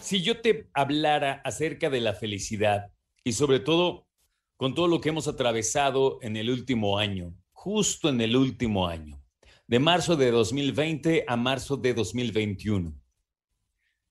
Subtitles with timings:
[0.00, 2.90] Si yo te hablara acerca de la felicidad
[3.22, 4.08] y sobre todo
[4.56, 9.22] con todo lo que hemos atravesado en el último año, justo en el último año,
[9.66, 12.98] de marzo de 2020 a marzo de 2021,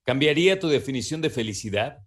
[0.03, 2.05] ¿cambiaría tu definición de felicidad?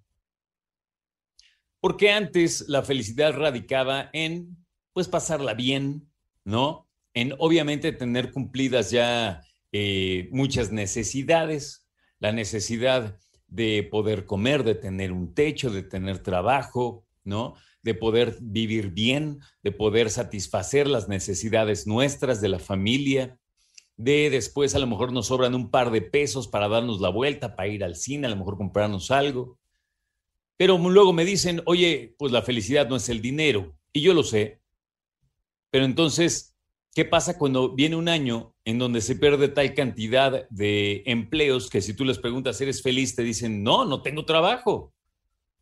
[1.81, 6.09] Porque antes la felicidad radicaba en, pues, pasarla bien,
[6.45, 6.86] ¿no?
[7.17, 9.41] En, obviamente, tener cumplidas ya
[9.73, 13.17] eh, muchas necesidades, la necesidad
[13.47, 17.55] de poder comer, de tener un techo, de tener trabajo, ¿no?
[17.83, 23.39] De poder vivir bien, de poder satisfacer las necesidades nuestras, de la familia,
[23.97, 27.57] de después a lo mejor nos sobran un par de pesos para darnos la vuelta,
[27.57, 29.59] para ir al cine, a lo mejor comprarnos algo.
[30.59, 33.75] Pero luego me dicen, oye, pues la felicidad no es el dinero.
[33.91, 34.61] Y yo lo sé.
[35.71, 36.56] Pero entonces,
[36.97, 41.83] ¿qué pasa cuando viene un año en donde se pierde tal cantidad de empleos que
[41.83, 43.15] si tú les preguntas, ¿eres feliz?
[43.15, 44.95] Te dicen, no, no tengo trabajo,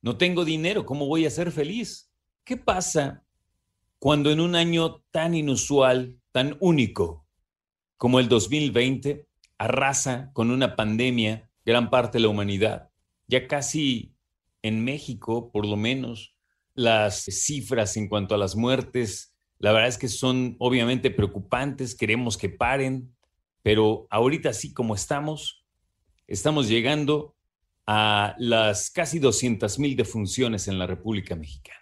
[0.00, 2.08] no tengo dinero, ¿cómo voy a ser feliz?
[2.44, 3.24] ¿Qué pasa
[3.98, 7.26] cuando en un año tan inusual, tan único
[7.96, 9.26] como el 2020,
[9.58, 12.90] arrasa con una pandemia gran parte de la humanidad?
[13.26, 14.14] Ya casi
[14.62, 16.36] en México, por lo menos,
[16.74, 22.36] las cifras en cuanto a las muertes, la verdad es que son obviamente preocupantes, queremos
[22.36, 23.14] que paren,
[23.62, 25.64] pero ahorita sí como estamos,
[26.26, 27.34] estamos llegando
[27.86, 31.80] a las casi 200 mil defunciones en la República Mexicana.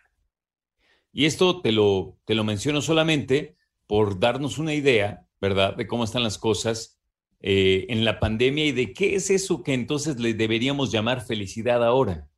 [1.13, 6.05] Y esto te lo, te lo menciono solamente por darnos una idea, ¿verdad?, de cómo
[6.05, 6.99] están las cosas
[7.41, 11.85] eh, en la pandemia y de qué es eso que entonces le deberíamos llamar felicidad
[11.85, 12.29] ahora.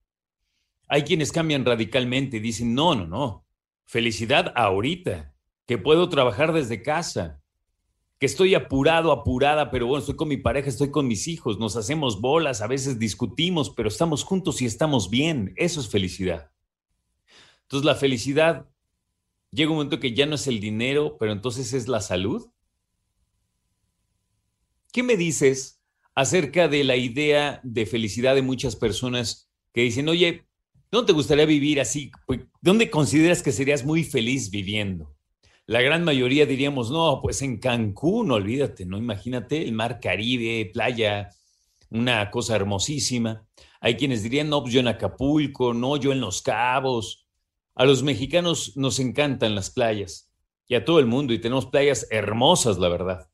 [0.89, 3.44] Hay quienes cambian radicalmente y dicen, no, no, no,
[3.95, 5.33] felicidad ahorita,
[5.69, 7.41] que puedo trabajar desde casa,
[8.19, 11.77] que estoy apurado, apurada, pero bueno, estoy con mi pareja, estoy con mis hijos, nos
[11.77, 15.55] hacemos bolas, a veces discutimos, pero estamos juntos y estamos bien.
[15.57, 16.51] Eso es felicidad.
[17.63, 18.69] Entonces la felicidad
[19.53, 22.51] llega un momento que ya no es el dinero, pero entonces es la salud.
[24.93, 25.81] ¿Qué me dices
[26.17, 30.49] acerca de la idea de felicidad de muchas personas que dicen, oye,
[30.95, 32.13] ¿Dónde te gustaría vivir así?
[32.25, 35.13] Pues, ¿Dónde consideras que serías muy feliz viviendo?
[35.67, 38.97] La gran mayoría diríamos, no, pues en Cancún, olvídate, ¿no?
[38.97, 41.31] Imagínate el mar Caribe, playa,
[41.91, 43.45] una cosa hermosísima.
[43.81, 47.27] Hay quienes dirían, no, pues yo en Acapulco, no, yo en Los Cabos.
[47.75, 50.31] A los mexicanos nos encantan las playas
[50.69, 53.29] y a todo el mundo y tenemos playas hermosas, la verdad.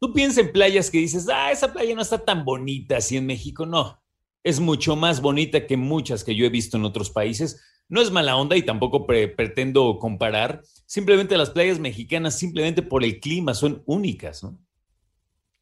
[0.00, 3.26] Tú piensas en playas que dices, ah, esa playa no está tan bonita así en
[3.26, 4.00] México, no
[4.42, 7.60] es mucho más bonita que muchas que yo he visto en otros países.
[7.88, 10.62] No es mala onda y tampoco pretendo comparar.
[10.86, 14.58] Simplemente las playas mexicanas, simplemente por el clima, son únicas, ¿no?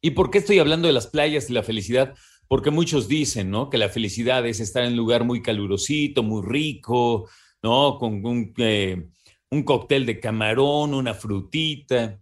[0.01, 2.15] ¿Y por qué estoy hablando de las playas y la felicidad?
[2.47, 3.69] Porque muchos dicen, ¿no?
[3.69, 7.29] Que la felicidad es estar en un lugar muy calurosito, muy rico,
[7.63, 7.97] ¿no?
[7.97, 9.07] Con un, eh,
[9.49, 12.19] un cóctel de camarón, una frutita.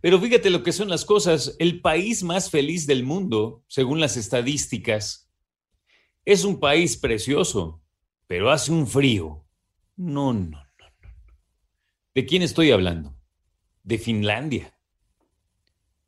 [0.00, 1.56] Pero fíjate lo que son las cosas.
[1.58, 5.27] El país más feliz del mundo, según las estadísticas,
[6.28, 7.80] es un país precioso,
[8.26, 9.46] pero hace un frío.
[9.96, 11.08] No, no, no, no.
[12.14, 13.16] ¿De quién estoy hablando?
[13.82, 14.78] De Finlandia.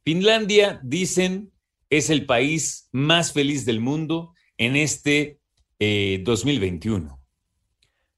[0.05, 1.55] Finlandia, dicen,
[1.89, 5.41] es el país más feliz del mundo en este
[5.79, 7.07] 2021.
[7.07, 7.27] Eh,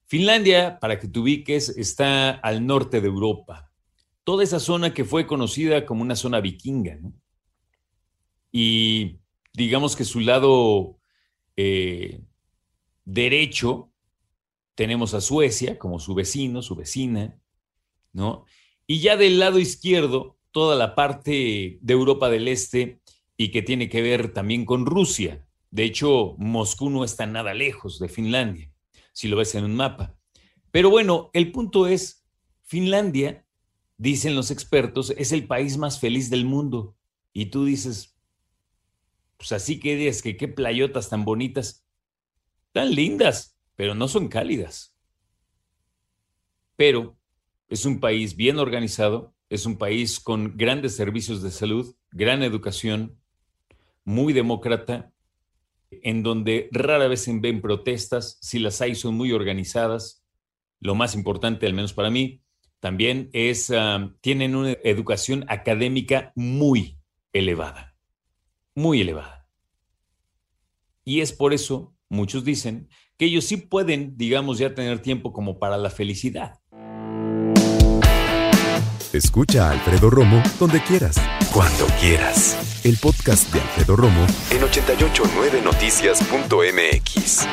[0.05, 3.71] Finlandia, para que te ubiques, está al norte de Europa.
[4.25, 6.99] Toda esa zona que fue conocida como una zona vikinga.
[8.51, 9.21] Y
[9.53, 10.99] digamos que su lado
[11.55, 12.21] eh,
[13.05, 13.91] derecho
[14.75, 17.39] tenemos a Suecia como su vecino, su vecina,
[18.11, 18.45] ¿no?
[18.87, 23.01] Y ya del lado izquierdo, toda la parte de Europa del Este
[23.37, 25.45] y que tiene que ver también con Rusia.
[25.71, 28.71] De hecho, Moscú no está nada lejos de Finlandia,
[29.11, 30.15] si lo ves en un mapa.
[30.71, 32.25] Pero bueno, el punto es,
[32.63, 33.45] Finlandia,
[33.97, 36.95] dicen los expertos, es el país más feliz del mundo.
[37.31, 38.12] Y tú dices,
[39.43, 41.85] pues así que es que qué playotas tan bonitas,
[42.71, 44.95] tan lindas, pero no son cálidas.
[46.77, 47.17] Pero
[47.67, 53.19] es un país bien organizado, es un país con grandes servicios de salud, gran educación,
[54.05, 55.11] muy demócrata,
[55.91, 60.23] en donde rara vez se ven protestas, si las hay son muy organizadas.
[60.79, 62.41] Lo más importante, al menos para mí,
[62.79, 66.97] también es, ah, tienen una educación académica muy
[67.33, 67.92] elevada
[68.75, 69.47] muy elevada.
[71.05, 75.59] Y es por eso, muchos dicen, que ellos sí pueden, digamos, ya tener tiempo como
[75.59, 76.59] para la felicidad.
[79.11, 81.17] Escucha a Alfredo Romo donde quieras.
[81.53, 82.81] Cuando quieras.
[82.83, 87.47] El podcast de Alfredo Romo en 889noticias.mx.